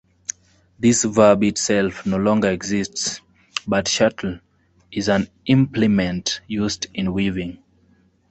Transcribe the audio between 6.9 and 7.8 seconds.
in weaving.